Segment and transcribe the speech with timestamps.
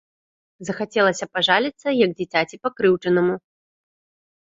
[0.69, 3.41] Захацелася пажаліцца, як дзіцяці пакрыўджанаму.